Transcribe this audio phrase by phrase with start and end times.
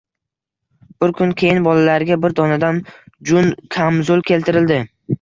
[1.03, 2.83] Bir kun keyin bolalariga bir donadan
[3.33, 4.85] jun kamzul keltirildi.